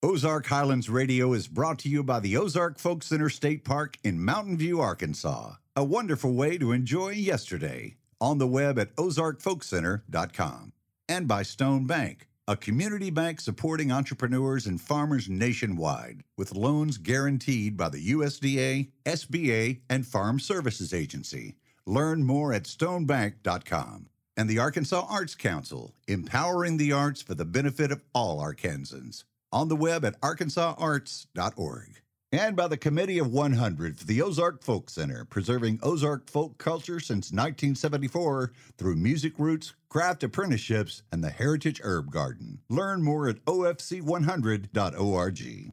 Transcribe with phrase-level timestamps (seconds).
[0.00, 4.24] Ozark Highlands Radio is brought to you by the Ozark Folk Center State Park in
[4.24, 5.54] Mountain View, Arkansas.
[5.74, 7.96] A wonderful way to enjoy yesterday.
[8.20, 10.72] On the web at ozarkfolkcenter.com.
[11.08, 17.76] And by Stone Bank, a community bank supporting entrepreneurs and farmers nationwide with loans guaranteed
[17.76, 21.56] by the USDA, SBA, and Farm Services Agency.
[21.86, 24.06] Learn more at stonebank.com.
[24.36, 29.24] And the Arkansas Arts Council, empowering the arts for the benefit of all Arkansans.
[29.52, 32.00] On the web at arkansasarts.org.
[32.30, 37.00] And by the Committee of 100 for the Ozark Folk Center, preserving Ozark folk culture
[37.00, 42.58] since 1974 through music roots, craft apprenticeships, and the Heritage Herb Garden.
[42.68, 45.72] Learn more at ofc100.org.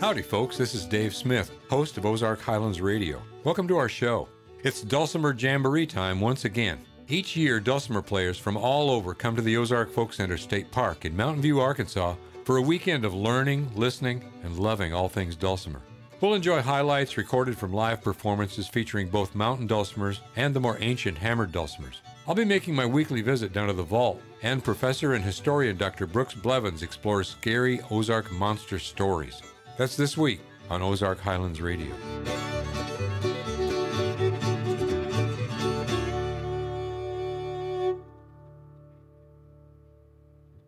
[0.00, 0.56] Howdy, folks.
[0.56, 3.20] This is Dave Smith, host of Ozark Highlands Radio.
[3.42, 4.28] Welcome to our show.
[4.62, 6.85] It's Dulcimer Jamboree time once again.
[7.08, 11.04] Each year, dulcimer players from all over come to the Ozark Folk Center State Park
[11.04, 15.80] in Mountain View, Arkansas for a weekend of learning, listening, and loving all things dulcimer.
[16.20, 21.16] We'll enjoy highlights recorded from live performances featuring both mountain dulcimers and the more ancient
[21.16, 22.00] hammered dulcimers.
[22.26, 26.08] I'll be making my weekly visit down to the vault, and professor and historian Dr.
[26.08, 29.42] Brooks Blevins explores scary Ozark monster stories.
[29.78, 31.94] That's this week on Ozark Highlands Radio.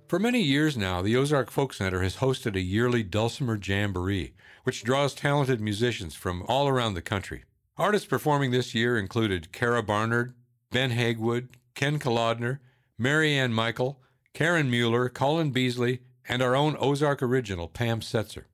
[0.08, 4.32] For many years now, the Ozark Folk Center has hosted a yearly Dulcimer Jamboree,
[4.64, 7.44] which draws talented musicians from all around the country.
[7.76, 10.32] Artists performing this year included Kara Barnard,
[10.72, 12.60] Ben Haguewood, Ken Kolodner,
[12.96, 14.00] Mary Lynn Michal,
[14.32, 18.44] Karen Mueller, Colin Beasley, and our own Ozark original, Pam Setser.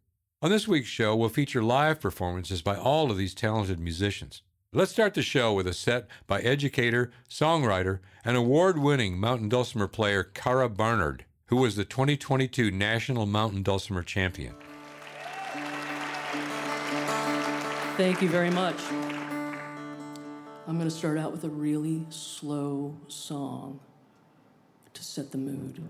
[0.43, 4.43] On this week's show, we'll feature live performances by all of these talented musicians.
[4.73, 9.87] Let's start the show with a set by educator, songwriter, and award winning mountain dulcimer
[9.87, 14.57] player Kara Barnard, who was the 2022 National Mountain Dulcimer Champion.
[17.97, 18.75] Thank you very much.
[20.67, 23.79] I'm going to start out with a really slow song
[24.95, 25.81] to set the mood.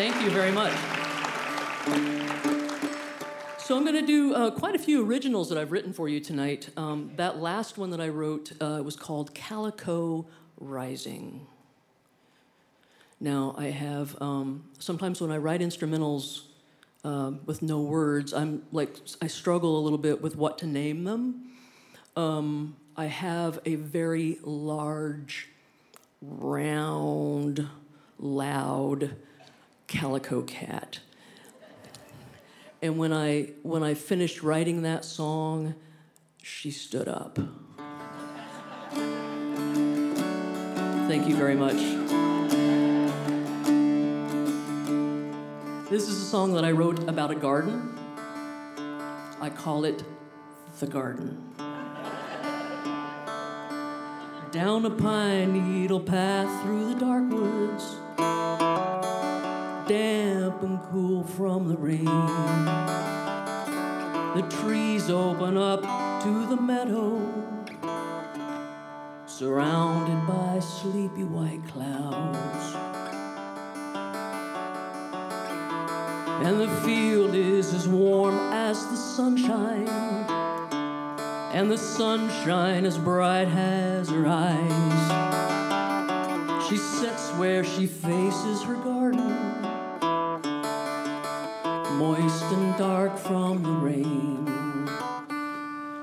[0.00, 0.72] Thank you very much.
[3.58, 6.20] So I'm going to do uh, quite a few originals that I've written for you
[6.20, 6.70] tonight.
[6.78, 10.24] Um, that last one that I wrote uh, was called Calico
[10.58, 11.46] Rising.
[13.20, 16.44] Now I have um, sometimes when I write instrumentals
[17.04, 21.04] uh, with no words, I'm like I struggle a little bit with what to name
[21.04, 21.50] them.
[22.16, 25.50] Um, I have a very large,
[26.22, 27.68] round,
[28.18, 29.14] loud
[29.90, 31.00] calico cat.
[32.80, 35.74] And when I when I finished writing that song,
[36.42, 37.38] she stood up.
[41.08, 41.74] Thank you very much.
[45.90, 47.98] This is a song that I wrote about a garden.
[49.40, 50.04] I call it
[50.78, 51.52] The Garden.
[54.52, 57.96] Down a pine needle path through the dark woods
[59.90, 62.04] damp and cool from the rain.
[64.36, 65.82] The trees open up
[66.22, 67.18] to the meadow,
[69.26, 72.76] surrounded by sleepy white clouds.
[76.46, 79.88] And the field is as warm as the sunshine,
[81.52, 85.08] and the sunshine as bright as her eyes.
[86.68, 89.49] She sits where she faces her garden
[92.00, 94.48] moist and dark from the rain,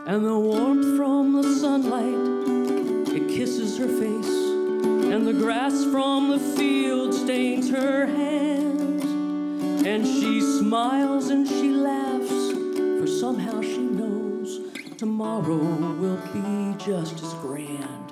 [0.06, 4.36] and the warmth from the sunlight it kisses her face,
[5.12, 9.04] and the grass from the field stains her hands.
[9.88, 12.52] And she smiles and she laughs,
[13.00, 14.60] for somehow she knows
[15.00, 15.58] tomorrow
[15.96, 18.07] will be just as grand.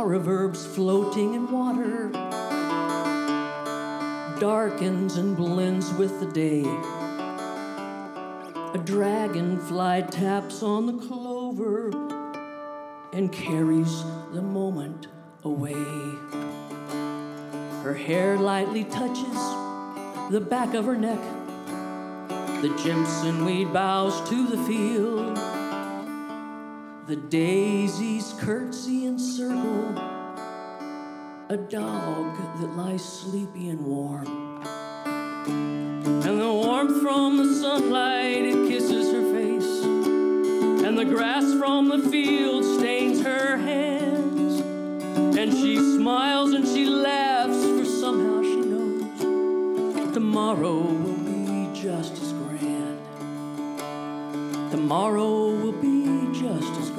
[0.00, 2.08] Of herbs floating in water
[4.40, 6.62] darkens and blends with the day.
[8.72, 11.90] A dragonfly taps on the clover
[13.12, 14.02] and carries
[14.32, 15.06] the moment
[15.44, 15.74] away.
[17.84, 19.38] Her hair lightly touches
[20.30, 21.20] the back of her neck.
[22.62, 25.29] The Jimson weed bows to the field.
[27.10, 29.98] The daisies curtsy and circle
[31.48, 34.28] a dog that lies sleepy and warm.
[35.48, 39.82] And the warmth from the sunlight, it kisses her face.
[40.86, 44.60] And the grass from the field stains her hands.
[45.36, 52.32] And she smiles and she laughs, for somehow she knows tomorrow will be just as
[52.34, 53.00] grand.
[54.70, 55.39] Tomorrow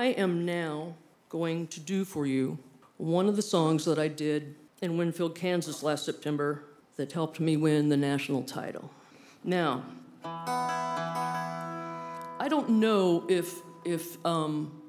[0.00, 0.96] I am now
[1.28, 2.58] going to do for you
[2.96, 6.64] one of the songs that I did in Winfield, Kansas last September
[6.96, 8.90] that helped me win the national title.
[9.44, 9.84] Now,
[10.24, 14.80] I don't know if if um,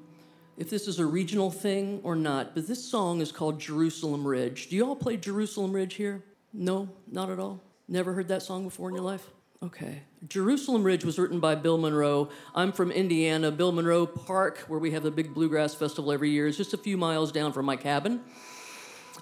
[0.56, 4.70] if this is a regional thing or not, but this song is called Jerusalem Ridge.
[4.70, 6.24] Do you all play Jerusalem Ridge here?
[6.54, 7.60] No, not at all.
[7.86, 9.28] Never heard that song before in your life?
[9.62, 10.02] Okay.
[10.26, 12.30] Jerusalem Ridge was written by Bill Monroe.
[12.52, 13.52] I'm from Indiana.
[13.52, 16.76] Bill Monroe Park, where we have the big bluegrass festival every year, is just a
[16.76, 18.22] few miles down from my cabin.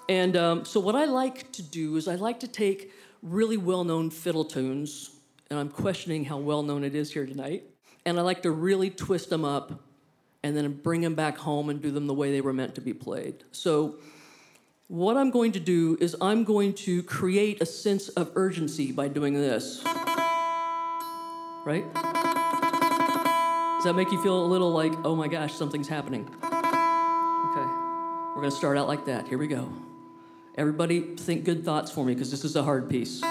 [0.09, 2.91] And um, so, what I like to do is I like to take
[3.21, 5.11] really well known fiddle tunes,
[5.51, 7.63] and I'm questioning how well known it is here tonight,
[8.03, 9.83] and I like to really twist them up
[10.41, 12.81] and then bring them back home and do them the way they were meant to
[12.81, 13.43] be played.
[13.51, 13.97] So,
[14.87, 19.07] what I'm going to do is I'm going to create a sense of urgency by
[19.07, 19.83] doing this.
[21.63, 21.93] Right?
[21.93, 26.27] Does that make you feel a little like, oh my gosh, something's happening?
[26.43, 27.69] Okay.
[28.35, 29.27] We're to start out like that.
[29.27, 29.71] Here we go.
[30.55, 33.21] Everybody, think good thoughts for me because this is a hard piece.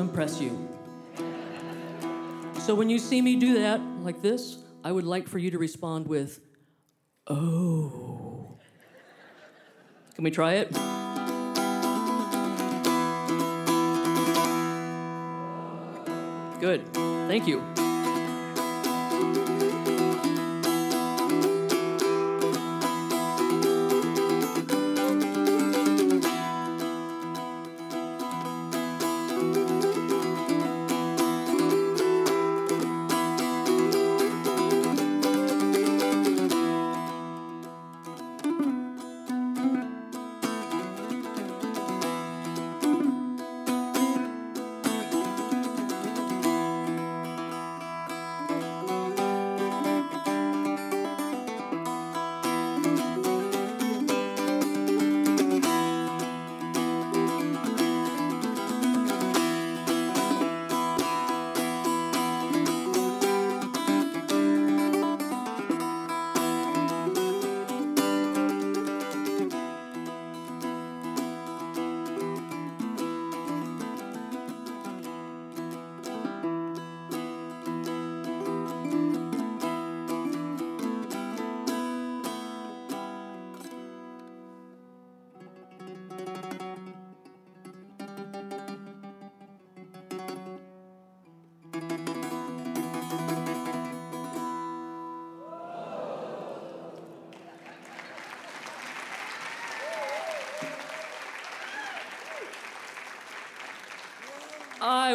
[0.00, 0.68] Impress you.
[2.60, 5.58] So when you see me do that, like this, I would like for you to
[5.58, 6.40] respond with,
[7.26, 8.58] oh.
[10.14, 10.70] Can we try it?
[16.60, 16.86] Good.
[16.92, 17.79] Thank you.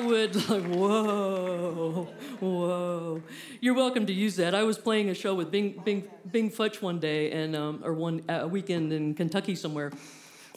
[0.05, 2.07] Would like, whoa,
[2.39, 3.21] whoa.
[3.59, 4.53] You're welcome to use that.
[4.53, 7.93] I was playing a show with Bing, Bing, Bing Futch one day, and um, or
[7.93, 9.91] one a weekend in Kentucky somewhere,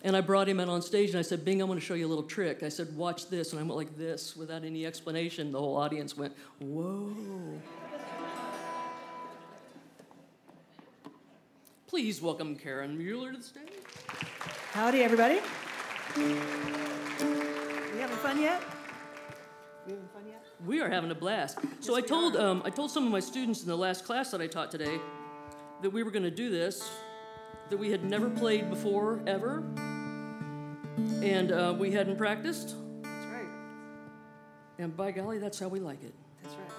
[0.05, 1.95] and I brought him in on stage, and I said, Bing, I'm going to show
[1.95, 2.63] you a little trick.
[2.63, 5.53] I said, watch this, and I went like this without any explanation.
[5.53, 7.13] The whole audience went, whoa.
[11.87, 13.65] Please welcome Karen Mueller to the stage.
[14.73, 15.41] Howdy, everybody.
[16.17, 16.23] We
[17.99, 18.63] having fun yet?
[20.67, 21.59] We are having a blast.
[21.81, 24.41] So I told um, I told some of my students in the last class that
[24.41, 24.99] I taught today
[25.83, 26.91] that we were going to do this,
[27.71, 29.63] that we had never played before ever,
[31.23, 32.75] and uh, we hadn't practiced.
[33.03, 33.47] That's right.
[34.79, 36.13] And by golly, that's how we like it.
[36.43, 36.73] That's right.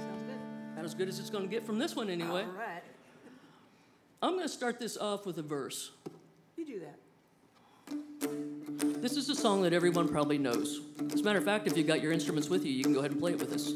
[0.00, 0.40] Sounds good.
[0.72, 2.42] About as good as it's going to get from this one, anyway.
[2.42, 2.82] All right.
[4.20, 5.92] I'm going to start this off with a verse.
[6.56, 6.98] You do that.
[9.04, 10.80] This is a song that everyone probably knows.
[11.12, 13.00] As a matter of fact, if you got your instruments with you, you can go
[13.00, 13.74] ahead and play it with us.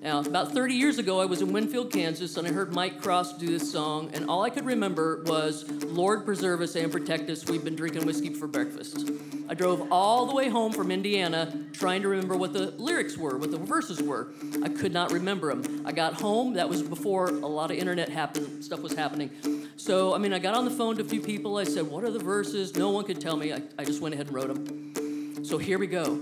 [0.00, 3.38] Now, about 30 years ago, I was in Winfield, Kansas, and I heard Mike Cross
[3.38, 7.44] do this song, and all I could remember was, Lord preserve us and protect us,
[7.46, 9.10] we've been drinking whiskey for breakfast.
[9.48, 13.36] I drove all the way home from Indiana trying to remember what the lyrics were,
[13.36, 14.28] what the verses were.
[14.62, 15.82] I could not remember them.
[15.84, 19.65] I got home, that was before a lot of internet happened, stuff was happening.
[19.76, 22.02] So, I mean, I got on the phone to a few people, I said, What
[22.02, 22.74] are the verses?
[22.74, 23.52] No one could tell me.
[23.52, 25.44] I, I just went ahead and wrote them.
[25.44, 26.18] So here we go.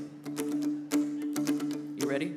[1.96, 2.34] You ready?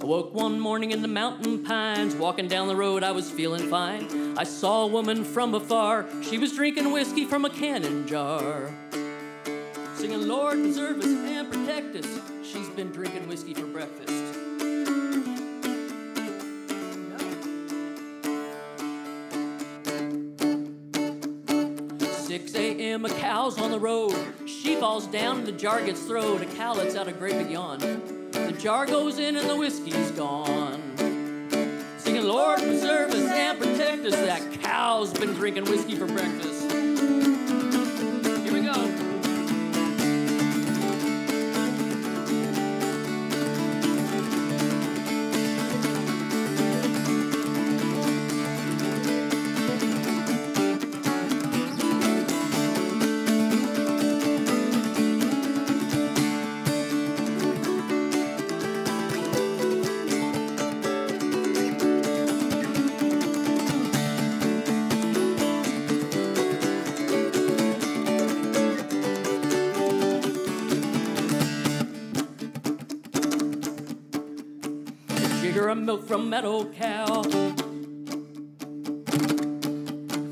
[0.00, 2.14] I woke one morning in the mountain pines.
[2.14, 4.38] Walking down the road, I was feeling fine.
[4.38, 6.06] I saw a woman from afar.
[6.22, 8.70] She was drinking whiskey from a cannon jar.
[9.96, 12.20] Singing, Lord, preserve us and protect us.
[12.44, 14.31] She's been drinking whiskey for breakfast.
[23.58, 24.14] On the road.
[24.46, 26.42] She falls down and the jar gets thrown.
[26.42, 27.78] A cow lets out a great big yawn.
[28.30, 30.80] The jar goes in and the whiskey's gone.
[31.98, 34.14] Singing, Lord, preserve us and protect us.
[34.14, 36.61] That cow's been drinking whiskey for breakfast.
[75.72, 77.22] Of milk from meadow cow.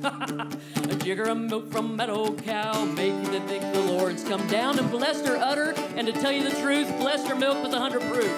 [0.02, 2.84] a jigger of milk from meadow cow.
[2.84, 5.72] Make you think the Lord's come down and blessed her udder.
[5.96, 8.30] And to tell you the truth, blessed her milk with a hundred proof.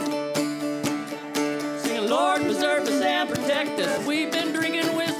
[1.82, 5.11] Singing, Lord, preserve us and protect 'cause we've been drinking whiskey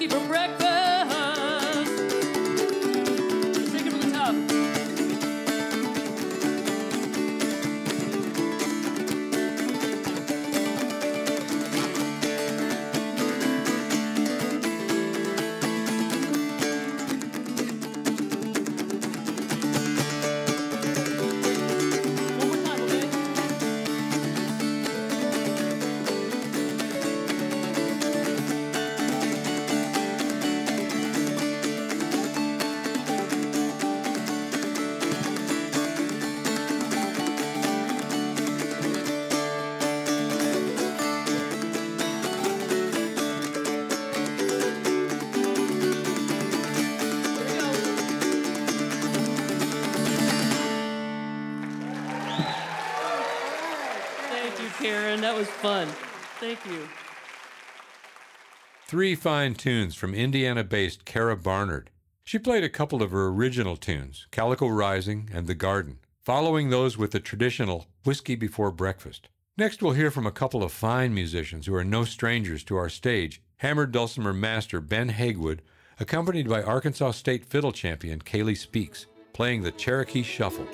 [58.93, 61.89] Three fine tunes from Indiana based Kara Barnard.
[62.25, 66.99] She played a couple of her original tunes, Calico Rising and The Garden, following those
[66.99, 69.31] with the traditional Whiskey Before Breakfast.
[69.57, 72.91] Next, we'll hear from a couple of fine musicians who are no strangers to our
[72.91, 75.61] stage hammered dulcimer master Ben Haguewood,
[75.99, 80.69] accompanied by Arkansas State fiddle champion Kailee Spickes, playing the Cherokee Shuffle.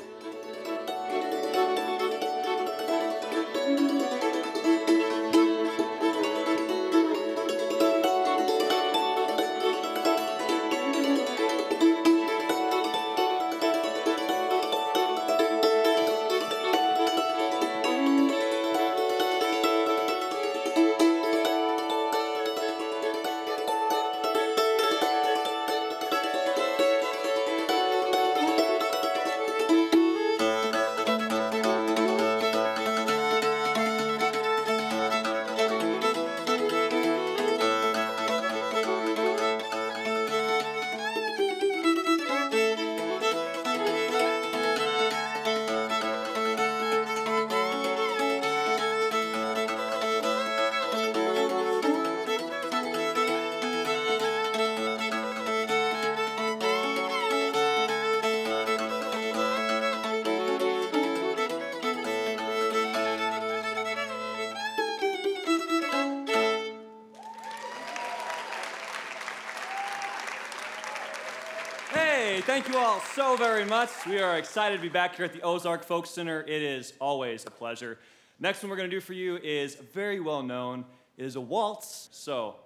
[74.59, 76.41] Excited to be back here at the Ozark Folk Center.
[76.41, 77.97] It is always a pleasure.
[78.41, 80.85] Next one we're going to do for you is very well known.
[81.17, 82.09] It is a waltz.
[82.11, 82.57] So,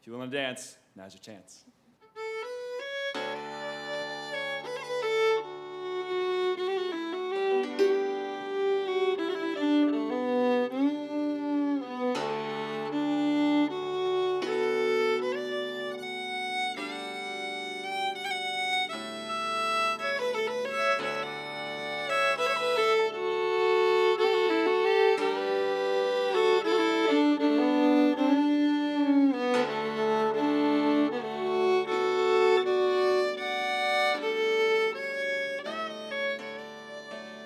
[0.00, 1.64] if you want to dance, now's your chance.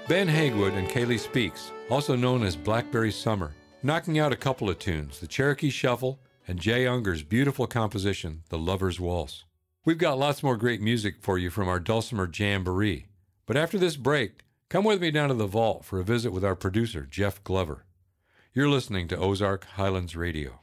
[0.09, 4.79] Ben Haguewood and Kailee Spickes, also known as Blackberry Summer, knocking out a couple of
[4.79, 9.45] tunes, the Cherokee Shuffle and Jay Unger's beautiful composition, The Lover's Waltz.
[9.85, 13.09] We've got lots more great music for you from our Dulcimer Jamboree.
[13.45, 16.43] But after this break, come with me down to the vault for a visit with
[16.43, 17.85] our producer, Jeff Glover.
[18.55, 20.61] You're listening to Ozark Highlands Radio.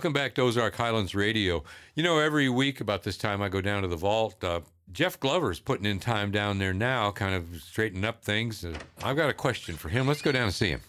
[0.00, 1.62] Welcome back to Ozark Highlands Radio.
[1.94, 4.42] You know, every week about this time I go down to the vault.
[4.42, 4.60] Uh,
[4.90, 8.64] Jeff Glover's putting in time down there now, kind of straightening up things.
[8.64, 10.06] Uh, I've got a question for him.
[10.08, 10.80] Let's go down and see him.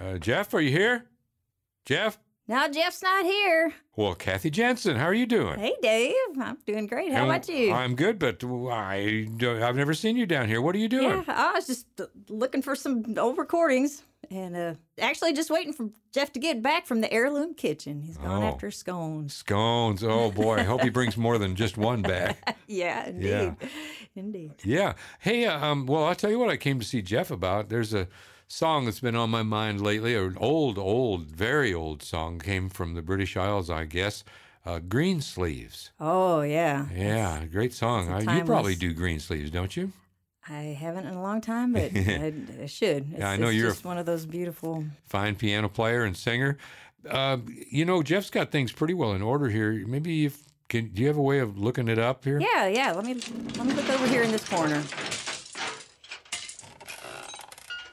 [0.00, 1.06] Uh, Jeff, are you here?
[1.84, 2.20] Jeff?
[2.46, 3.72] Now Jeff's not here.
[3.96, 5.58] Well, Kathy Jensen, how are you doing?
[5.58, 6.14] Hey, Dave.
[6.40, 7.10] I'm doing great.
[7.12, 7.72] How And about you?
[7.72, 10.62] I'm good, but I don't- I've never seen you down here.
[10.62, 11.24] What are you doing?
[11.26, 11.88] yeah, I was just
[12.28, 16.86] looking for some old recordings and uh, actually just waiting for Jeff to get back
[16.86, 18.02] from the heirloom kitchen.
[18.02, 18.46] He's gone Oh.
[18.46, 19.34] after scones.
[19.34, 20.02] Scones.
[20.04, 22.56] Oh boy, I hope he brings more than just one back.
[22.70, 23.28] Yeah, indeed.
[23.30, 23.54] Yeah.
[24.14, 24.52] Indeed.
[24.62, 24.92] Yeah.
[25.20, 27.70] Hey, uh, um, well, I'll tell you what I came to see Jeff about.
[27.70, 28.08] There's a
[28.46, 32.92] song that's been on my mind lately, an old, old, very old song, came from
[32.94, 34.22] the British Isles, I guess.
[34.66, 35.92] Uh, green Sleeves.
[35.98, 36.88] Oh, yeah.
[36.94, 38.12] Yeah, great song.
[38.12, 39.92] Uh, you probably do Green Sleeves, don't you?
[40.50, 42.32] I haven't in a long time, but I,
[42.62, 43.12] I should.
[43.12, 44.84] It's, I know you're just one of those beautiful.
[45.06, 46.58] Fine piano player and singer.
[47.08, 47.38] Uh,
[47.70, 49.84] you know, Jeff's got things pretty well in order here.
[49.86, 52.38] Maybe if can, do you have a way of looking it up here?
[52.40, 52.92] Yeah, yeah.
[52.92, 54.82] Let me let me look over here in this corner.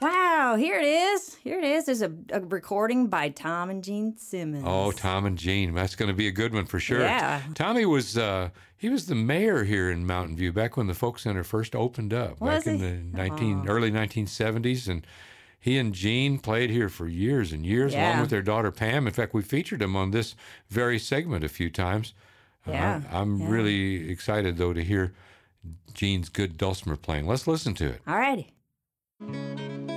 [0.00, 1.34] Wow, here it is.
[1.36, 1.86] Here it is.
[1.86, 4.64] There's a, a recording by Tom and Jean Simmons.
[4.66, 5.74] Oh, Tom and Jean.
[5.74, 7.00] That's going to be a good one for sure.
[7.00, 7.40] Yeah.
[7.54, 11.18] Tommy was uh, he was the mayor here in Mountain View back when the Folk
[11.18, 12.80] Center first opened up Was back in
[13.12, 15.06] the 19 early 1970s and
[15.58, 19.06] he and Jean played here for years and years along with their daughter Pam.
[19.06, 20.36] In fact, we featured them on this
[20.68, 22.12] very segment a few times.
[22.66, 23.48] Uh, Yeah, I'm yeah.
[23.48, 25.14] really excited though to hear
[25.94, 27.26] Jean's good dulcimer playing.
[27.26, 28.00] Let's listen to it.
[28.06, 28.52] All righty.
[29.18, 29.95] Oh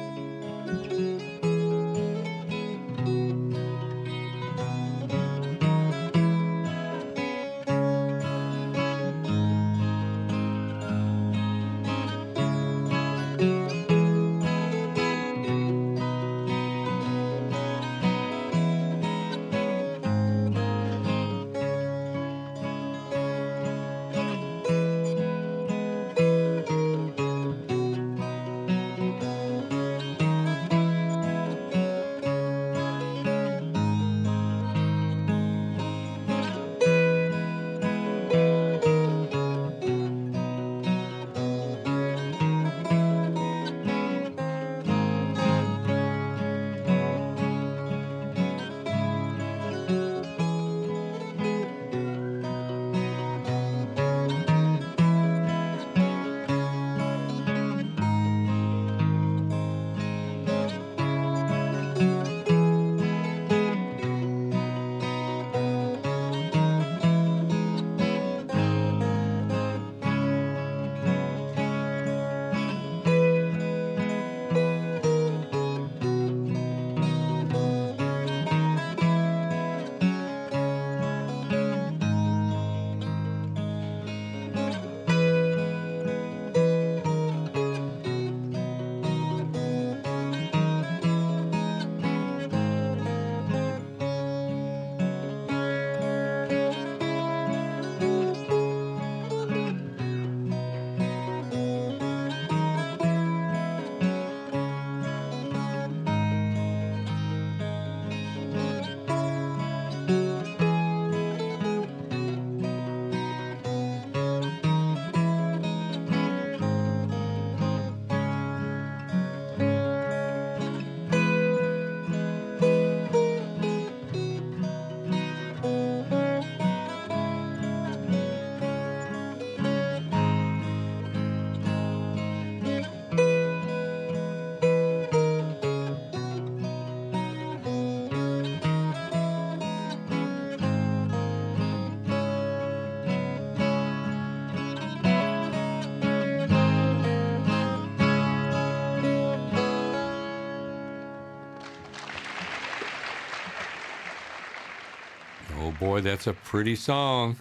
[156.01, 157.37] boy, that's a pretty song.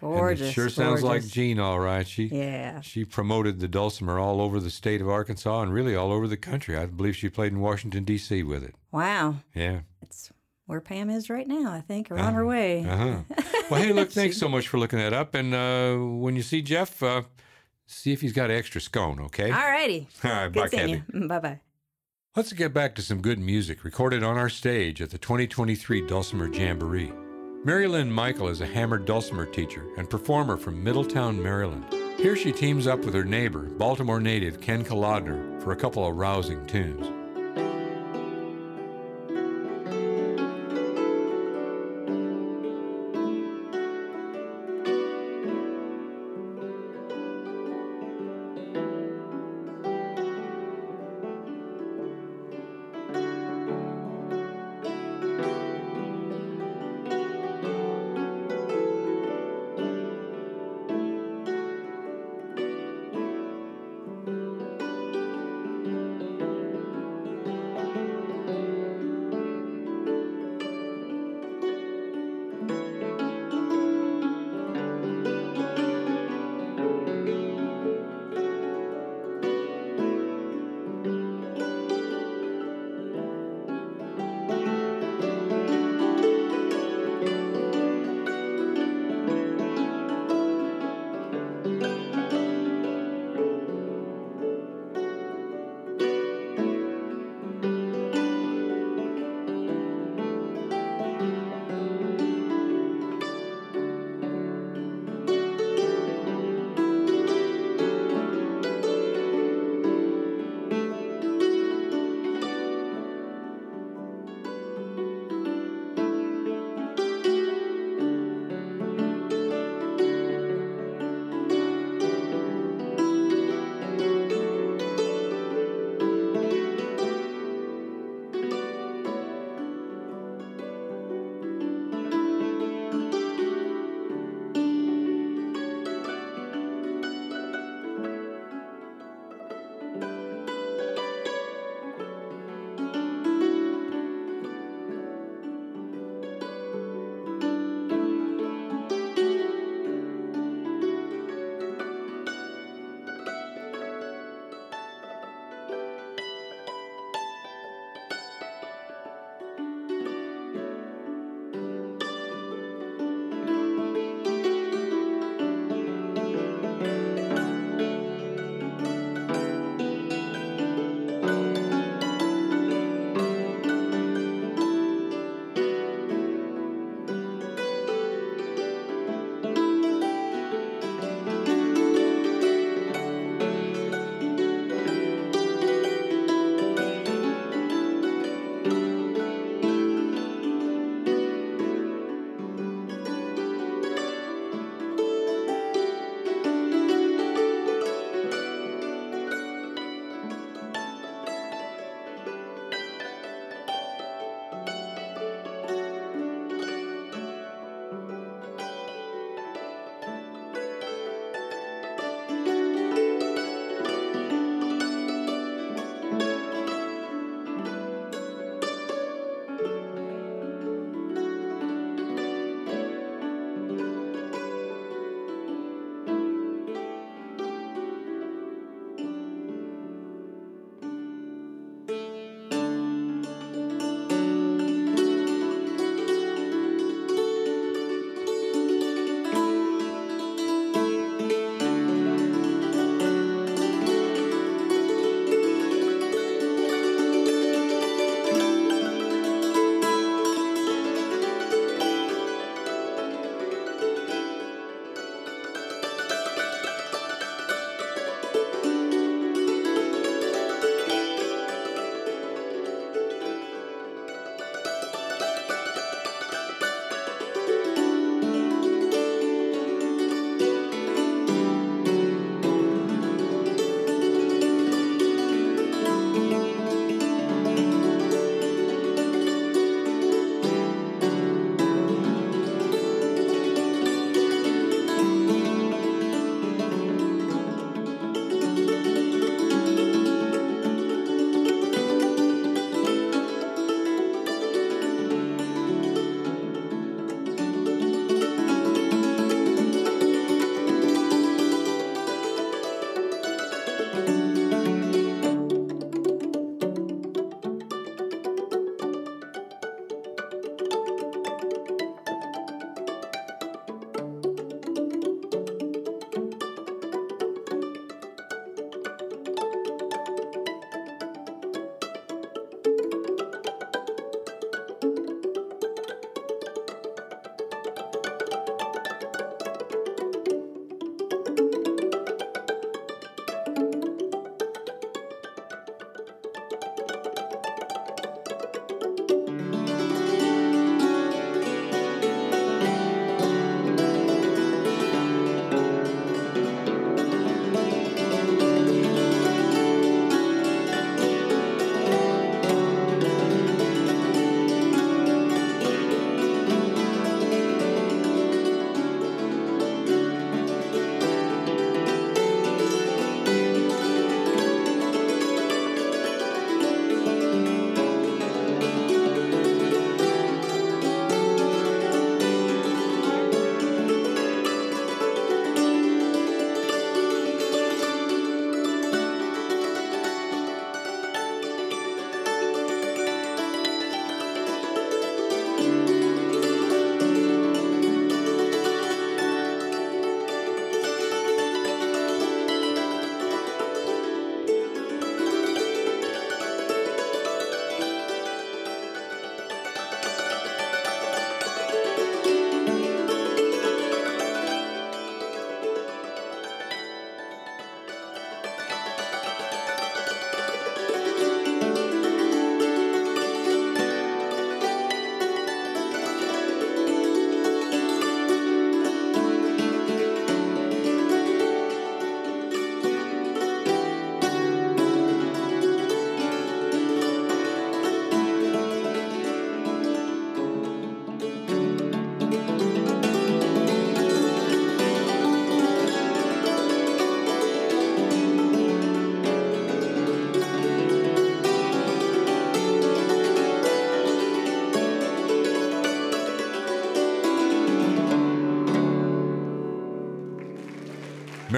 [0.00, 0.52] Gorgeous.
[0.52, 1.26] Sure sounds like.
[1.26, 2.06] Jean, all right.
[2.06, 2.80] She Yeah.
[2.82, 6.36] she promoted the dulcimer all over the state of Arkansas and really all over the
[6.36, 6.76] country.
[6.76, 8.42] I believe she played in Washington D.C.
[8.42, 8.74] with it.
[8.92, 9.36] Wow.
[9.54, 9.80] Yeah.
[10.02, 10.30] It's
[10.66, 12.84] where Pam is right now, I think, or on her way.
[12.84, 13.16] Uh huh.
[13.68, 15.34] Well, hey, look, thanks so much for looking that up.
[15.34, 17.22] And uh, when you see Jeff, uh,
[17.88, 19.50] see if he's got an extra scone, okay?
[19.50, 20.06] All righty.
[20.24, 21.26] All right, bye, Good seeing Kathy.
[21.26, 21.60] Bye bye.
[22.36, 26.46] Let's get back to some good music recorded on our stage at the 2023 Dulcimer
[26.54, 27.10] Jamboree.
[27.66, 31.84] Mary Lynn Michal is a hammered dulcimer teacher and performer from Middletown, Maryland.
[32.16, 36.14] Here she teams up with her neighbor, Baltimore native Ken Kolodner, for a couple of
[36.14, 37.25] rousing tunes.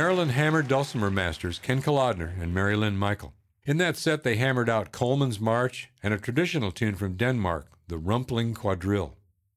[0.08, 3.34] Maryland hammered dulcimer masters Ken Kolodner and Mary Lynn Michal.
[3.66, 7.98] In that set, they hammered out Coleman's March and a traditional tune from Denmark, the
[7.98, 9.16] Rumpling Quadrille.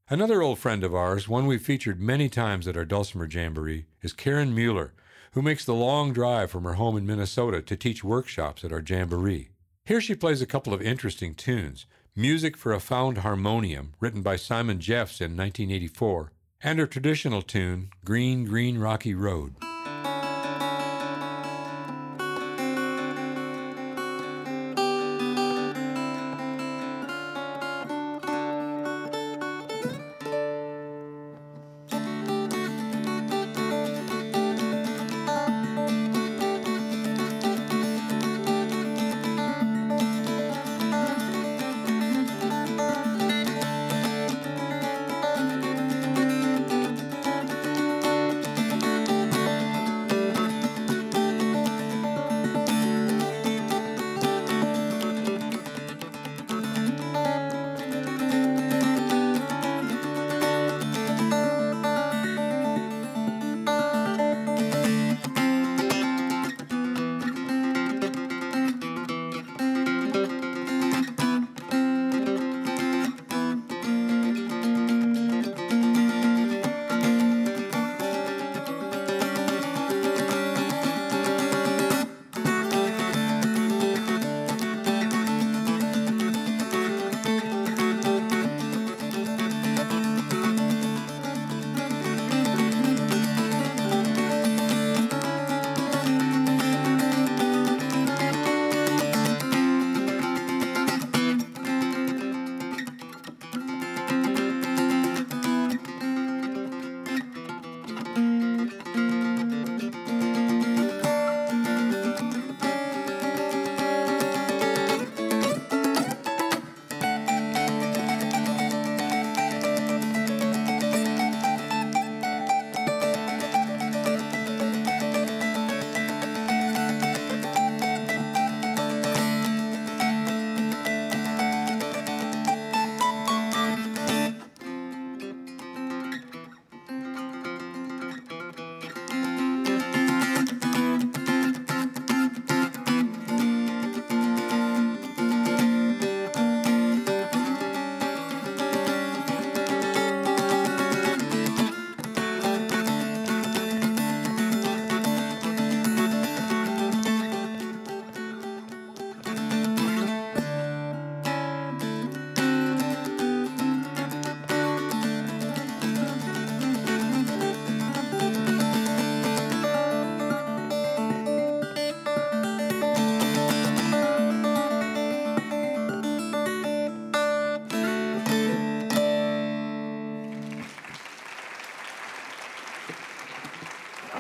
[0.10, 4.12] Another old friend of ours, one we've featured many times at our Dulcimer Jamboree, is
[4.12, 4.92] Karen Mueller,
[5.32, 8.84] who makes the long drive from her home in Minnesota to teach workshops at our
[8.86, 9.52] Jamboree.
[9.86, 14.36] Here she plays a couple of interesting tunes Music for a Found Harmonium, written by
[14.36, 19.56] Simon Jeffes in 1984, and her traditional tune, Green, Green Rocky Road.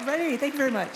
[0.01, 0.89] Alrighty, thank you very much.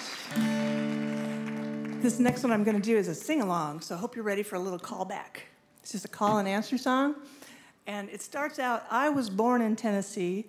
[2.02, 4.26] This next one I'm going to do is a sing along, so I hope you're
[4.26, 5.44] ready for a little callback.
[5.84, 7.14] It's just a call and answer song.
[7.86, 10.46] And it starts out I was born in Tennessee.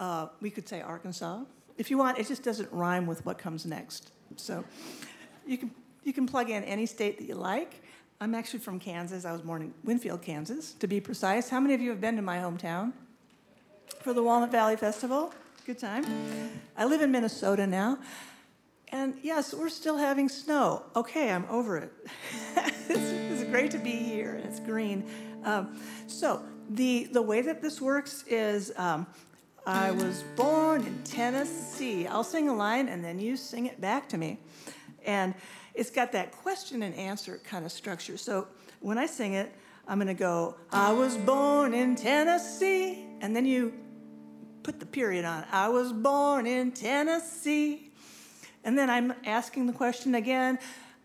[0.00, 1.42] Uh, we could say Arkansas.
[1.78, 4.10] If you want, it just doesn't rhyme with what comes next.
[4.34, 4.64] So
[5.46, 5.70] you can,
[6.02, 7.84] you can plug in any state that you like.
[8.20, 9.24] I'm actually from Kansas.
[9.24, 11.48] I was born in Winfield, Kansas, to be precise.
[11.48, 12.94] How many of you have been to my hometown
[14.00, 15.32] for the Walnut Valley Festival?
[15.64, 16.04] Good time.
[16.76, 17.98] I live in Minnesota now.
[18.88, 20.82] And yes, we're still having snow.
[20.96, 21.92] Okay, I'm over it.
[22.88, 25.08] it's, it's, great to be here, and it's green.
[25.44, 29.06] Um, so, the, the way that this works is um,
[29.64, 32.08] I was born in Tennessee.
[32.08, 34.40] I'll sing a line, and then you sing it back to me.
[35.06, 35.32] And
[35.74, 38.16] it's got that question and answer kind of structure.
[38.16, 38.48] So,
[38.80, 39.52] when I sing it,
[39.86, 43.06] I'm going to go, I was born in Tennessee.
[43.20, 43.72] And then you
[44.62, 45.44] put the period on.
[45.50, 47.90] I was born in Tennessee.
[48.64, 50.58] And then I'm asking the question again,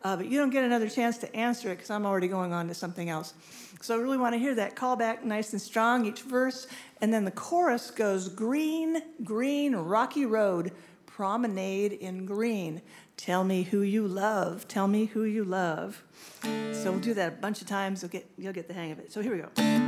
[0.04, 2.68] uh, but you don't get another chance to answer it because I'm already going on
[2.68, 3.34] to something else.
[3.82, 6.68] So I really want to hear that call back nice and strong, each verse.
[7.02, 10.72] And then the chorus goes green, green, rocky road,
[11.06, 12.82] promenade in green.
[13.18, 14.68] Tell me who you love.
[14.68, 16.04] Tell me who you love.
[16.44, 18.04] So we'll do that a bunch of times.
[18.04, 19.12] You'll get, you'll get the hang of it.
[19.12, 19.87] So here we go.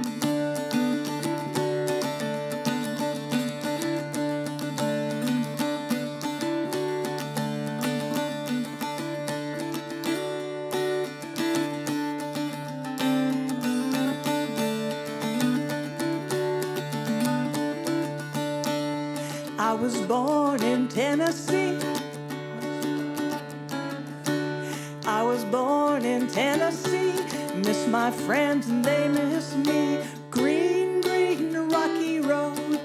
[26.27, 27.13] Tennessee.
[27.55, 29.99] Miss my friends and they miss me.
[30.31, 32.79] Green, green, rocky road.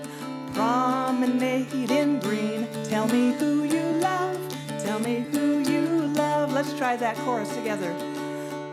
[0.52, 2.68] Promenade in green.
[2.84, 4.38] Tell me who you love.
[4.78, 6.52] Tell me who you love.
[6.52, 7.92] Let's try that chorus together.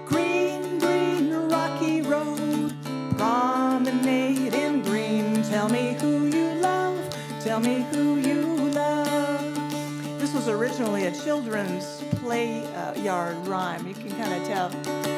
[0.05, 2.73] Green, green, rocky road.
[3.17, 5.41] Promenade in green.
[5.43, 6.97] Tell me who you love.
[7.39, 8.41] Tell me who you
[8.71, 9.55] love.
[10.19, 13.87] This was originally a children's play uh, yard rhyme.
[13.87, 15.10] You can kind of tell.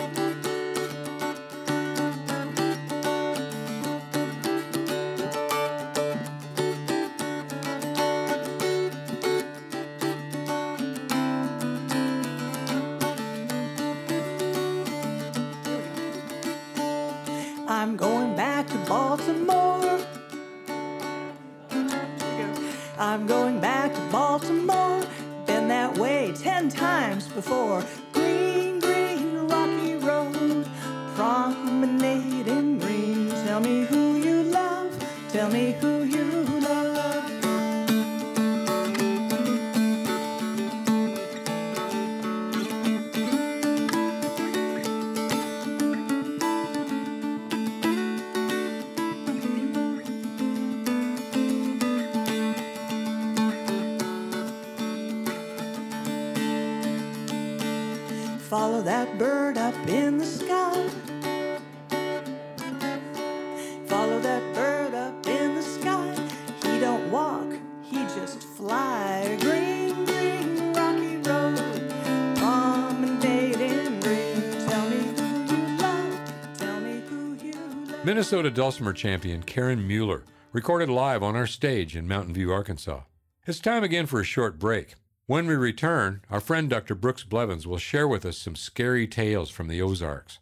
[78.34, 80.24] Minnesota dulcimer champion Karen Mueller
[80.54, 83.02] recorded live on our stage in Mountain View, Arkansas.
[83.46, 84.96] It's time again for a short break.
[85.28, 86.96] When we return, our friend Dr.
[86.96, 90.40] Brooks Blevins will share with us some scary tales from the Ozarks.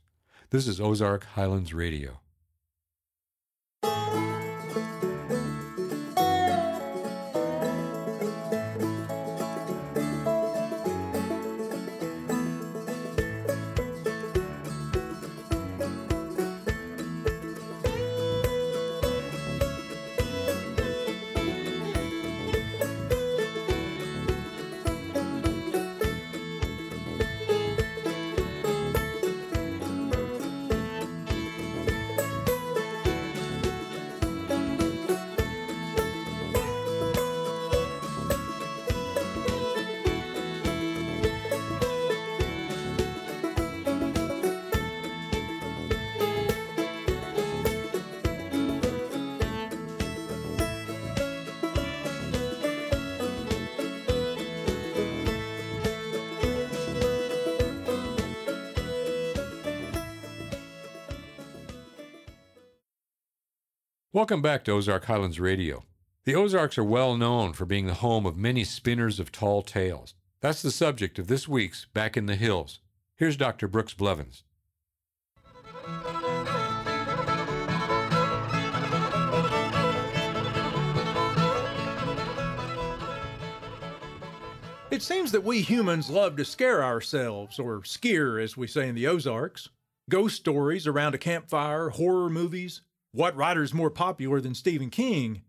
[0.51, 2.21] This is Ozark Highlands Radio.
[64.21, 65.83] Welcome back to Ozark Highlands Radio.
[66.25, 70.13] The Ozarks are well known for being the home of many spinners of tall tales.
[70.41, 72.81] That's the subject of this week's Back in the Hills.
[73.15, 73.67] Here's Dr.
[73.67, 74.43] Brooks Blevins.
[84.91, 88.93] It seems that we humans love to scare ourselves, or skeer as we say in
[88.93, 89.69] the Ozarks.
[90.11, 92.81] Ghost stories around a campfire, horror movies.
[93.13, 95.41] What writer's more popular than Stephen King?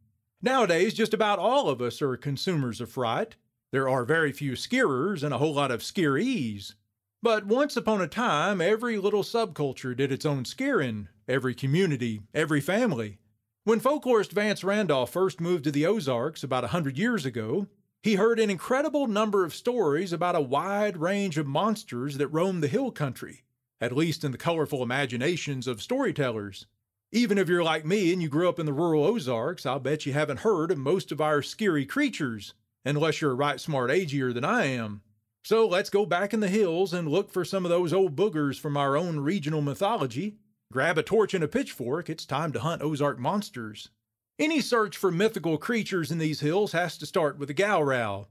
[0.43, 3.37] Nowadays, just about all of us are consumers of fright.
[3.71, 6.75] There are very few scarers and a whole lot of scarees.
[7.23, 12.61] But once upon a time, every little subculture did its own scaring, every community, every
[12.61, 13.19] family.
[13.63, 17.69] When folklorist Vance Randolph first moved to the Ozarks about a hundred years ago,
[18.03, 22.65] he heard an incredible number of stories about a wide range of monsters that roamed
[22.65, 23.45] the hill country,
[23.81, 26.67] at least in the colorful imaginations of storytellers.
[27.15, 30.07] Even if you're like me and you grew up in the rural Ozarks, I'll bet
[30.07, 32.55] you haven't heard of most of our scary creatures,
[32.87, 35.03] unless you're a right smart agier than I am.
[35.45, 38.59] So let's go back in the hills and look for some of those old boogers
[38.59, 40.39] from our own regional mythology.
[40.73, 43.91] Grab a torch and a pitchfork, it's time to hunt Ozark monsters.
[44.39, 48.29] Any search for mythical creatures in these hills has to start with a gowrow.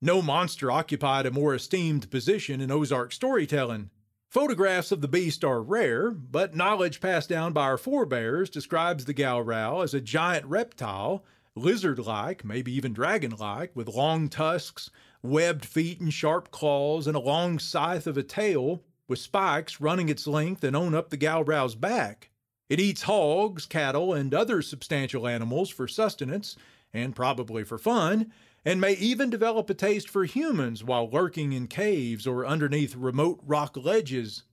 [0.00, 3.90] No monster occupied a more esteemed position in Ozark storytelling.
[4.32, 9.12] Photographs of the beast are rare, but knowledge passed down by our forebears describes the
[9.12, 11.22] gowrow as a giant reptile,
[11.54, 14.88] lizard like, maybe even dragon like, with long tusks,
[15.22, 20.08] webbed feet and sharp claws, and a long scythe of a tail with spikes running
[20.08, 22.30] its length and on up the gowrow's back.
[22.70, 26.56] It eats hogs, cattle, and other substantial animals for sustenance,
[26.94, 28.32] and probably for fun,
[28.64, 33.40] and may even develop a taste for humans while lurking in caves or underneath remote
[33.44, 34.44] rock ledges.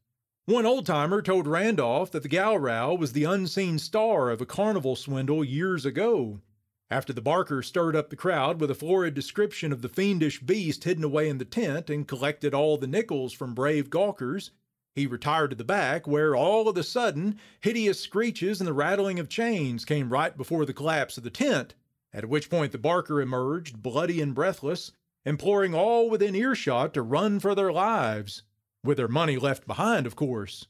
[0.45, 4.95] One old timer told Randolph that the Gowrow was the unseen star of a carnival
[4.95, 6.41] swindle years ago.
[6.89, 10.86] After the barker stirred up the crowd with a florid description of the fiendish beast
[10.86, 14.49] hidden away in the tent and collected all the nickels from brave gawkers,
[14.95, 19.20] he retired to the back, where all of a sudden hideous screeches and the rattling
[19.20, 21.76] of chains came right before the collapse of the tent,
[22.14, 24.91] at which point the barker emerged, bloody and breathless,
[25.26, 28.43] imploring all within earshot to run for their lives
[28.84, 30.68] with their money left behind, of course.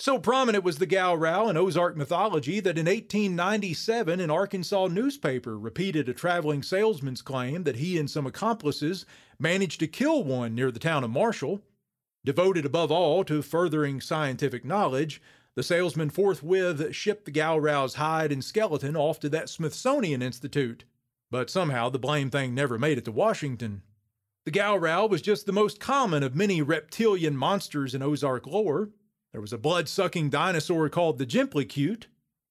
[0.00, 6.08] So prominent was the Gowrow in Ozark mythology that in 1897 an Arkansas newspaper repeated
[6.08, 9.04] a traveling salesman's claim that he and some accomplices
[9.40, 11.62] managed to kill one near the town of Marshall.
[12.24, 15.20] Devoted above all to furthering scientific knowledge,
[15.58, 20.84] the salesman forthwith shipped the Gowrow's hide and skeleton off to that Smithsonian Institute.
[21.32, 23.82] But somehow the blame thing never made it to Washington.
[24.44, 28.90] The Gowrow was just the most common of many reptilian monsters in Ozark lore.
[29.32, 32.04] There was a blood sucking dinosaur called the Jimplicute,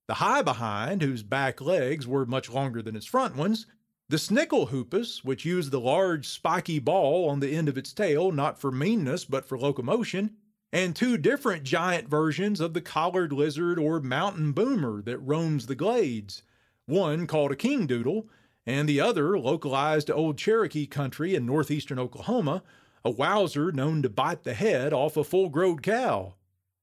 [0.09, 3.67] the High Behind, whose back legs were much longer than its front ones,
[4.09, 8.59] the Snickelhoopus, which used the large spiky ball on the end of its tail not
[8.59, 10.35] for meanness but for locomotion,
[10.73, 15.75] and two different giant versions of the collared lizard or mountain boomer that roams the
[15.75, 16.43] glades,
[16.85, 18.27] one called a king doodle,
[18.65, 22.63] and the other, localized to Old Cherokee country in northeastern Oklahoma,
[23.05, 26.33] a wowzer known to bite the head off a full grown cow.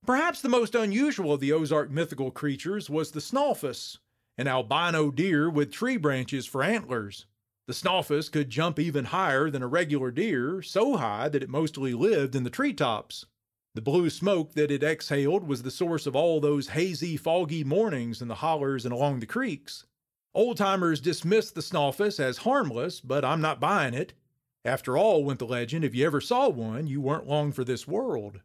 [0.06, 3.98] Perhaps the most unusual of the Ozark mythical creatures was the Snawfus,
[4.38, 7.26] an albino deer with tree branches for antlers.
[7.66, 11.94] The Snawfus could jump even higher than a regular deer, so high that it mostly
[11.94, 13.26] lived in the treetops.
[13.74, 18.22] The blue smoke that it exhaled was the source of all those hazy, foggy mornings
[18.22, 19.84] in the hollers and along the creeks.
[20.32, 24.12] Old timers dismissed the Snawfus as harmless, but I'm not buying it.
[24.64, 27.88] After all, went the legend, if you ever saw one, you weren't long for this
[27.88, 28.40] world.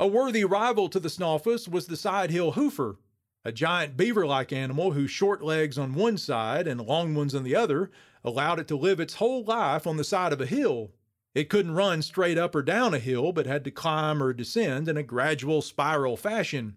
[0.00, 2.96] A worthy rival to the Snawfus was the Sidehill Hoofer,
[3.44, 7.44] a giant beaver like animal whose short legs on one side and long ones on
[7.44, 7.90] the other
[8.24, 10.92] allowed it to live its whole life on the side of a hill.
[11.34, 14.88] It couldn't run straight up or down a hill, but had to climb or descend
[14.88, 16.76] in a gradual spiral fashion.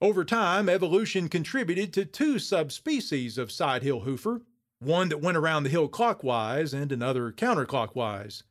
[0.00, 4.42] Over time, evolution contributed to two subspecies of sidehill hoofer,
[4.78, 8.44] one that went around the hill clockwise and another counterclockwise.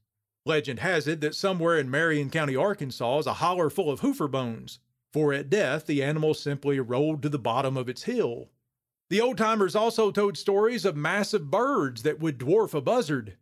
[0.45, 4.29] Legend has it that somewhere in Marion County, Arkansas, is a holler full of hoofer
[4.29, 4.79] bones,
[5.13, 8.49] for at death the animal simply rolled to the bottom of its hill.
[9.09, 13.37] The old timers also told stories of massive birds that would dwarf a buzzard.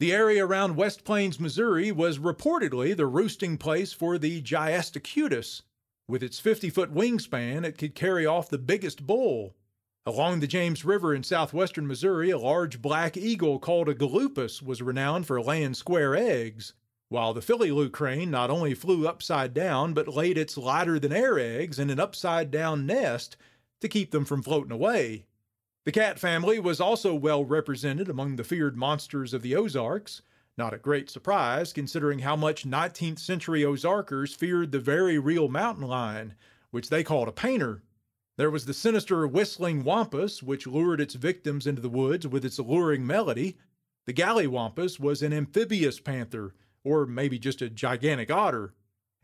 [0.00, 5.60] The area around West Plains, Missouri was reportedly the roosting place for the Giastacutus,
[6.08, 9.54] with its 50 foot wingspan, it could carry off the biggest bull.
[10.06, 14.80] Along the James River in southwestern Missouri, a large black eagle called a galupus was
[14.80, 16.72] renowned for laying square eggs,
[17.10, 21.38] while the Philly crane not only flew upside down, but laid its lighter than air
[21.38, 23.36] eggs in an upside down nest
[23.82, 25.26] to keep them from floating away.
[25.86, 30.20] The cat family was also well represented among the feared monsters of the Ozarks.
[30.58, 35.86] Not a great surprise, considering how much 19th century Ozarkers feared the very real mountain
[35.86, 36.34] lion,
[36.70, 37.82] which they called a painter.
[38.36, 42.58] There was the sinister whistling wampus, which lured its victims into the woods with its
[42.58, 43.56] alluring melody.
[44.04, 46.54] The galliwampus was an amphibious panther,
[46.84, 48.74] or maybe just a gigantic otter.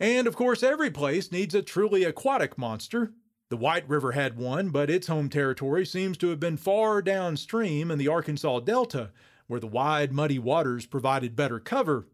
[0.01, 3.13] And of course, every place needs a truly aquatic monster.
[3.49, 7.93] The White River had one, but its home territory seems to have been far downstream
[7.93, 9.13] in the Arkansas Delta,
[9.47, 12.09] where the wide, muddy waters provided better cover.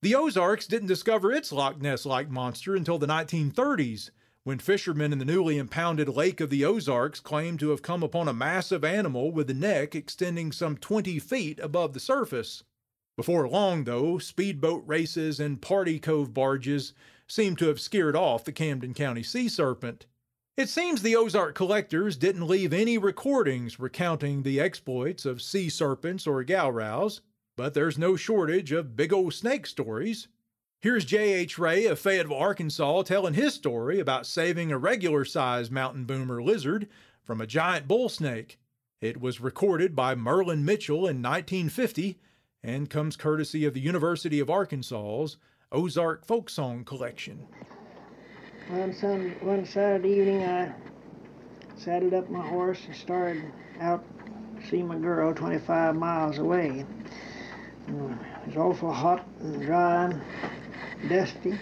[0.00, 4.10] The Ozarks didn't discover its Loch Ness like monster until the 1930s,
[4.42, 8.26] when fishermen in the newly impounded Lake of the Ozarks claimed to have come upon
[8.26, 12.64] a massive animal with a neck extending some 20 feet above the surface.
[13.16, 16.92] Before long, though, speedboat races and party cove barges
[17.28, 20.06] seemed to have scared off the Camden County sea serpent.
[20.54, 26.26] It seems the Ozark collectors didn't leave any recordings recounting the exploits of sea serpents
[26.26, 27.22] or gowrows,
[27.56, 30.28] but there's no shortage of big old snake stories.
[30.78, 31.58] Here's J.H.
[31.58, 36.86] Ray of Fayetteville, Arkansas, telling his story about saving a regular sized mountain boomer lizard
[37.22, 38.58] from a giant bull snake.
[39.00, 42.18] It was recorded by Merlin Mitchell in 1950
[42.62, 45.38] and comes courtesy of the University of Arkansas's
[45.72, 47.46] Ozark Folk Song Collection.
[48.68, 50.72] One, some, one Saturday evening, I
[51.76, 53.42] saddled up my horse and started
[53.80, 54.04] out
[54.56, 56.86] to see my girl 25 miles away.
[57.90, 60.22] Mm, and it was awful hot and dry and
[61.08, 61.58] dusty.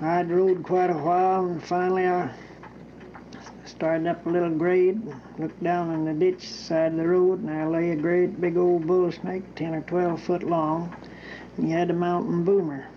[0.00, 2.32] I'd rode quite a while, and finally I
[3.64, 5.00] started up a little grade,
[5.38, 8.56] looked down in the ditch side of the road, and I lay a great big
[8.56, 10.94] old bull snake, 10 or 12 foot long,
[11.56, 12.88] and he had a mountain boomer.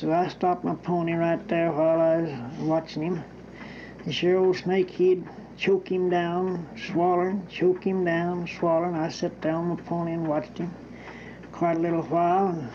[0.00, 3.24] So I stopped my pony right there while I was watching him.
[4.06, 5.28] The sure old snake, he'd
[5.58, 8.94] choke him down, swallowing, choke him down, swallowing.
[8.94, 10.72] I sat down my pony and watched him
[11.52, 12.48] quite a little while.
[12.48, 12.70] And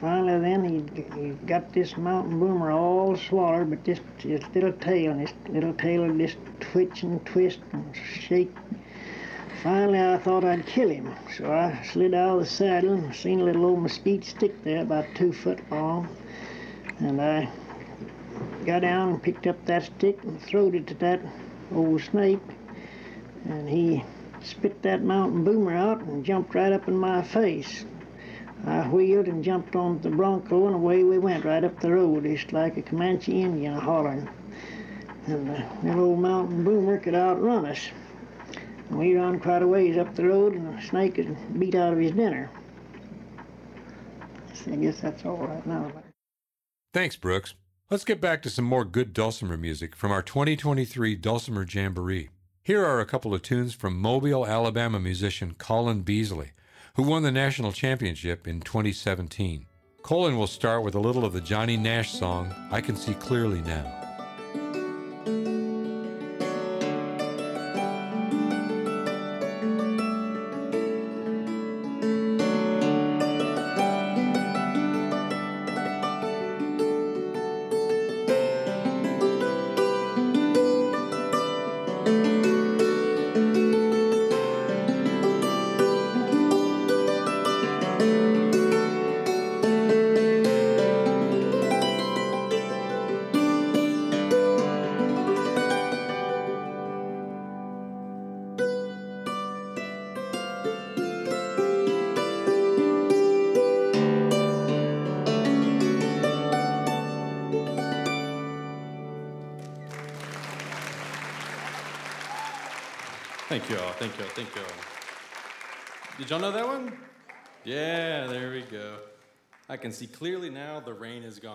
[0.00, 5.12] finally, then he, he got this mountain boomer all swallowed, but just his little tail,
[5.12, 8.52] and his little tail would just twitch and twist and shake.
[9.62, 13.42] Finally, I thought I'd kill him, so I slid out of the saddle and seen
[13.42, 16.08] a little old mesquite stick there, about two foot long,
[16.98, 17.48] and I
[18.64, 21.20] got down and picked up that stick and throwed it to that
[21.74, 22.40] old snake,
[23.44, 24.04] and he
[24.42, 27.84] spit that mountain boomer out and jumped right up in my face.
[28.66, 32.24] I wheeled and jumped on the bronco, and away we went right up the road,
[32.24, 34.28] just like a Comanche Indian hollering.
[35.26, 35.48] And
[35.82, 37.90] little old mountain boomer could outrun us.
[38.88, 41.92] And we run quite a ways up the road, and the snake had beat out
[41.92, 42.50] of his dinner.
[44.66, 46.03] I guess that's all right now.
[46.94, 47.54] Thanks, Brooks.
[47.90, 52.28] Let's get back to some more good dulcimer music from our 2023 Dulcimer Jamboree.
[52.62, 56.52] Here are a couple of tunes from Mobile, Alabama musician Colin Beasley,
[56.94, 59.66] who won the national championship in 2017.
[60.02, 63.60] Colin will start with a little of the Johnny Nash song, I Can See Clearly
[63.62, 64.03] Now.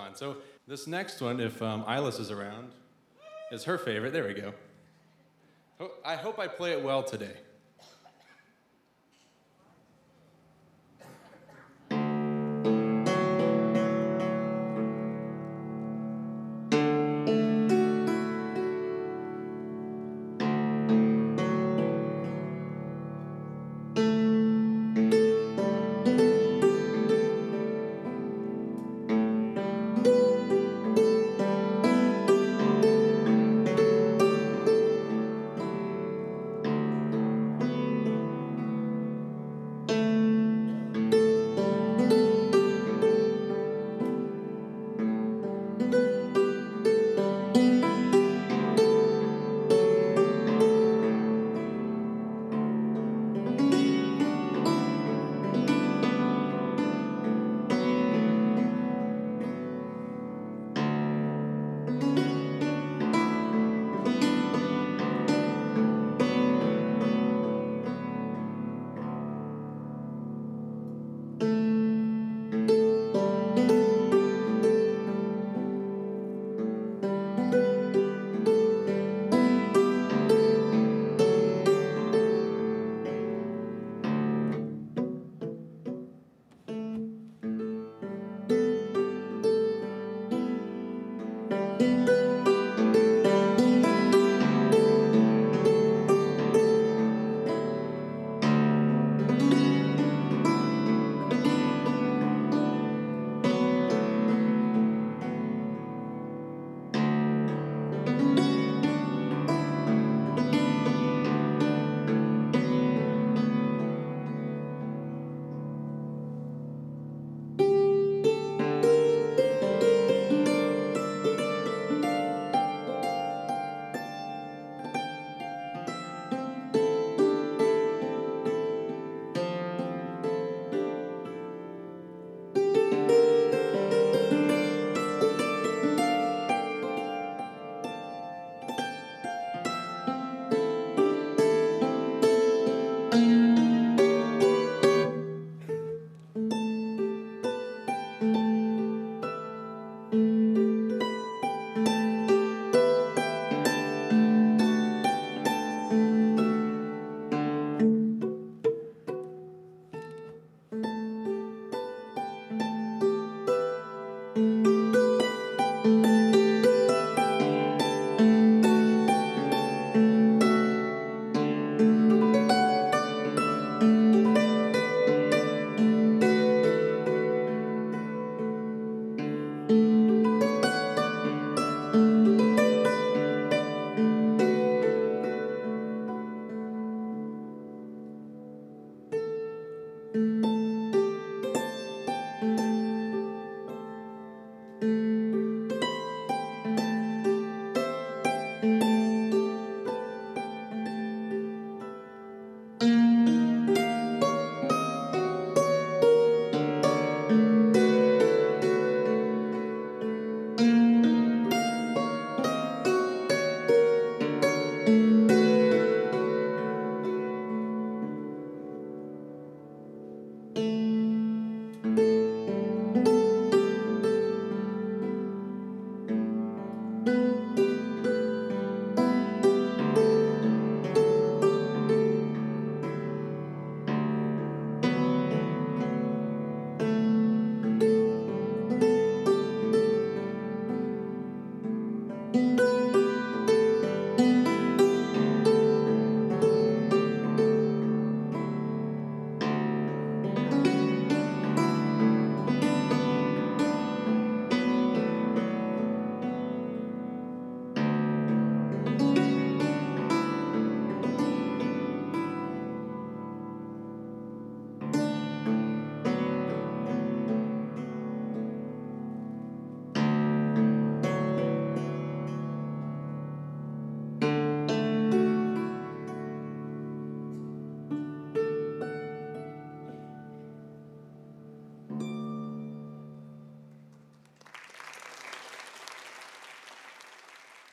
[0.10, 0.18] Gone.
[0.18, 0.38] So
[0.68, 2.72] this next one, if um, is around,
[3.52, 4.14] is her favorite.
[4.14, 4.54] There we go.
[6.06, 7.38] I hope I play it well today.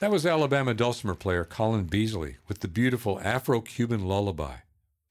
[0.07, 4.59] That was Alabama dulcimer player Colin Beasley with the beautiful Afro Cuban lullaby.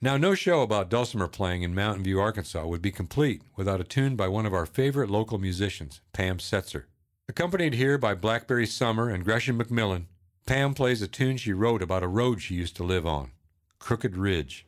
[0.01, 3.83] Now, no show about dulcimer playing in Mountain View, Arkansas would be complete without a
[3.83, 6.85] tune by one of our favorite local musicians, Pam Setser.
[7.27, 10.05] Accompanied here by Blackberry Summer and Gresham McMillan,
[10.45, 13.31] Pam plays a tune she wrote about a road she used to live on
[13.79, 14.65] Crooked Ridge.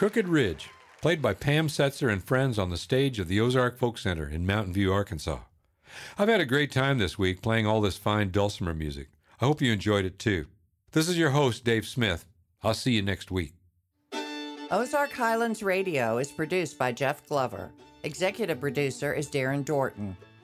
[0.00, 0.70] Crooked Ridge,
[1.02, 4.46] played by Pam Setser and friends on the stage of the Ozark Folk Center in
[4.46, 5.40] Mountain View, Arkansas.
[6.16, 9.08] I've had a great time this week playing all this fine dulcimer music.
[9.42, 10.46] I hope you enjoyed it too.
[10.92, 12.24] This is your host, Dave Smith.
[12.62, 13.52] I'll see you next week.
[14.70, 17.70] Ozark Highlands Radio is produced by Jeff Glover.
[18.02, 20.16] Executive producer is Darren Dorton.